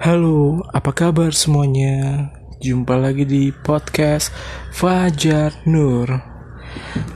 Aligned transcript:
Halo, 0.00 0.64
apa 0.72 0.96
kabar 0.96 1.28
semuanya? 1.36 2.32
Jumpa 2.56 2.96
lagi 2.96 3.28
di 3.28 3.52
podcast 3.52 4.32
Fajar 4.72 5.52
Nur. 5.68 6.08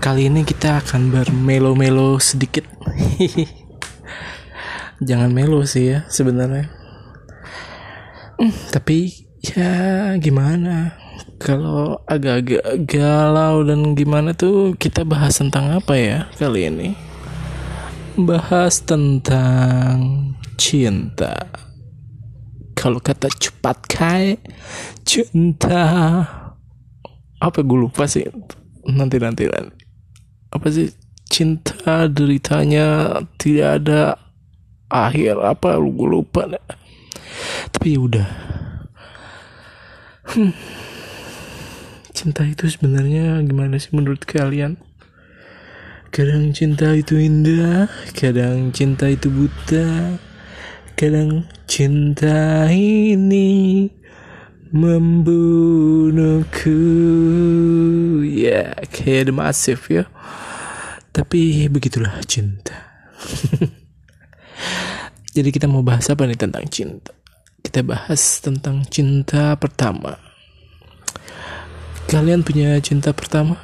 Kali 0.05 0.29
ini 0.29 0.45
kita 0.45 0.85
akan 0.85 1.09
bermelo-melo 1.09 2.21
sedikit. 2.21 2.69
Jangan 5.09 5.33
melo 5.33 5.65
sih 5.65 5.97
ya 5.97 6.05
sebenarnya. 6.13 6.69
Tapi 8.69 9.17
ya 9.41 10.13
gimana? 10.21 10.93
Kalau 11.41 12.05
agak-agak 12.05 12.85
galau 12.85 13.65
dan 13.65 13.97
gimana 13.97 14.37
tuh 14.37 14.77
kita 14.77 15.09
bahas 15.09 15.41
tentang 15.41 15.73
apa 15.73 15.97
ya 15.97 16.29
kali 16.37 16.69
ini? 16.69 16.93
Bahas 18.21 18.85
tentang 18.85 20.37
cinta 20.61 21.49
kalau 22.85 23.01
kata 23.01 23.33
cepat 23.33 23.81
kai 23.89 24.37
cinta. 25.09 26.21
Apa 27.41 27.65
gue 27.65 27.89
lupa 27.89 28.05
sih. 28.05 28.29
Nanti 28.85 29.17
nanti 29.17 29.49
nanti. 29.49 29.89
Apa 30.53 30.69
sih? 30.69 30.93
Cinta 31.25 32.13
deritanya 32.13 33.17
tidak 33.41 33.81
ada 33.81 34.21
akhir. 34.93 35.41
Apa 35.41 35.81
lu 35.81 35.97
gue 35.97 36.21
lupa 36.21 36.45
deh. 36.45 36.61
tapi 37.73 37.97
ya 37.97 38.01
udah. 38.05 38.29
Hmm. 40.29 40.53
cinta 42.13 42.45
itu 42.45 42.69
sebenarnya 42.69 43.41
gimana 43.49 43.81
sih 43.81 43.97
menurut 43.97 44.29
kalian? 44.29 44.77
Kadang 46.13 46.53
cinta 46.53 46.93
itu 46.93 47.17
indah 47.17 47.89
kadang 48.13 48.77
cinta 48.77 49.09
itu 49.09 49.33
buta 49.33 50.21
Kadang 50.95 51.43
cinta 51.67 52.71
ini 52.71 53.91
membunuhku. 54.71 56.79
Ya 58.23 58.79
kayak 58.95 59.35
The 59.35 59.75
ya. 59.91 60.07
Tapi 61.11 61.67
begitulah 61.67 62.15
cinta. 62.31 62.95
Jadi 65.35 65.51
kita 65.51 65.67
mau 65.67 65.83
bahas 65.83 66.07
apa 66.07 66.31
nih 66.31 66.39
tentang 66.39 66.63
cinta? 66.71 67.11
Kita 67.59 67.83
bahas 67.83 68.39
tentang 68.39 68.87
cinta 68.87 69.59
pertama. 69.59 70.15
Kalian 72.07 72.47
punya 72.47 72.79
cinta 72.79 73.11
pertama? 73.11 73.59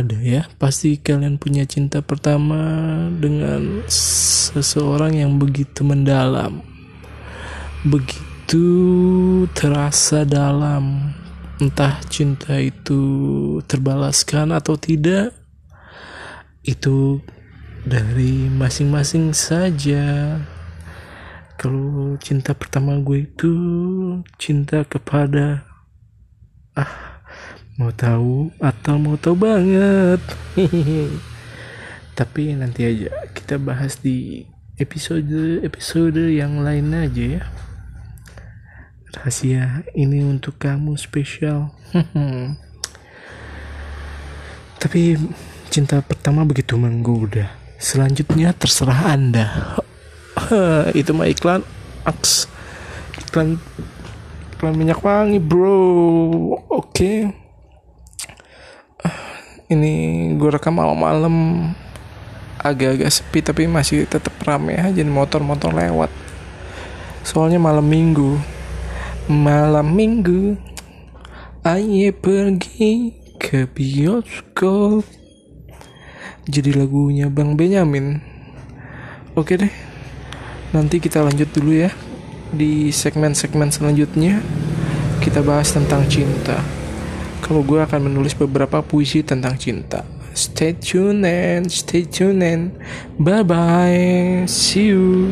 Ada 0.00 0.16
ya. 0.18 0.48
Pasti 0.56 0.96
kalian 0.96 1.36
punya 1.36 1.68
cinta 1.68 2.00
pertama 2.00 2.58
dengan 3.20 3.84
seseorang 3.86 5.20
yang 5.20 5.36
begitu 5.36 5.84
mendalam 5.84 6.70
begitu 7.84 8.64
terasa 9.56 10.28
dalam. 10.28 11.16
Entah 11.60 12.00
cinta 12.08 12.56
itu 12.56 13.00
terbalaskan 13.68 14.56
atau 14.56 14.80
tidak 14.80 15.36
itu 16.64 17.20
dari 17.84 18.48
masing-masing 18.48 19.36
saja. 19.36 20.40
Kalau 21.60 22.16
cinta 22.16 22.56
pertama 22.56 22.96
gue 23.04 23.28
itu 23.28 23.52
cinta 24.40 24.80
kepada 24.88 25.68
ah 26.72 27.19
Mau 27.78 27.94
tahu 27.94 28.50
atau 28.58 28.98
mau 28.98 29.14
tahu 29.14 29.38
banget? 29.38 30.18
Tapi 32.18 32.58
nanti 32.58 32.82
aja 32.82 33.30
kita 33.30 33.62
bahas 33.62 34.02
di 34.02 34.42
episode 34.74 35.62
episode 35.62 36.18
yang 36.18 36.66
lain 36.66 36.90
aja 36.90 37.24
ya. 37.38 37.42
Rahasia 39.14 39.86
ini 39.94 40.22
untuk 40.26 40.58
kamu 40.58 40.98
spesial. 40.98 41.70
Tapi 44.82 45.14
cinta 45.70 46.02
pertama 46.02 46.42
begitu 46.42 46.74
menggoda. 46.74 47.54
Selanjutnya 47.78 48.50
terserah 48.50 49.14
Anda. 49.14 49.78
Itu 50.98 51.14
mah 51.14 51.30
iklan 51.30 51.62
aks. 52.02 52.50
Iklan 53.26 53.62
iklan 54.58 54.74
minyak 54.74 55.02
wangi, 55.06 55.38
bro. 55.38 55.78
Oke. 56.66 56.90
Okay 56.90 57.39
ini 59.70 59.94
gue 60.34 60.50
rekam 60.50 60.74
malam-malam. 60.74 61.70
Agak-agak 62.60 63.08
sepi 63.08 63.40
tapi 63.40 63.64
masih 63.70 64.04
tetap 64.04 64.34
rame 64.42 64.76
aja 64.76 65.00
motor-motor 65.06 65.72
lewat. 65.72 66.10
Soalnya 67.22 67.62
malam 67.62 67.86
minggu. 67.86 68.36
Malam 69.30 69.94
minggu. 69.94 70.58
Ayo 71.62 72.10
pergi 72.12 73.14
ke 73.38 73.70
bioskop. 73.70 75.06
Jadi 76.50 76.74
lagunya 76.74 77.30
Bang 77.30 77.54
Benyamin. 77.54 78.20
Oke 79.38 79.54
deh. 79.54 79.72
Nanti 80.74 80.98
kita 80.98 81.22
lanjut 81.22 81.48
dulu 81.54 81.72
ya. 81.72 81.94
Di 82.50 82.90
segmen-segmen 82.90 83.70
selanjutnya 83.70 84.42
kita 85.22 85.46
bahas 85.46 85.70
tentang 85.70 86.02
cinta 86.10 86.79
kalau 87.50 87.66
gue 87.66 87.82
akan 87.82 88.06
menulis 88.06 88.38
beberapa 88.38 88.78
puisi 88.78 89.26
tentang 89.26 89.58
cinta. 89.58 90.06
Stay 90.38 90.78
tuned 90.78 91.26
and 91.26 91.66
stay 91.66 92.06
tuned 92.06 92.46
and 92.46 92.70
bye 93.18 93.42
bye. 93.42 94.46
See 94.46 94.94
you. 94.94 95.26